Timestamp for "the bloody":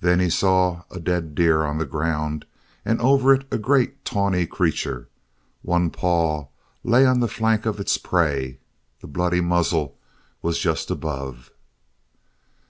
9.02-9.42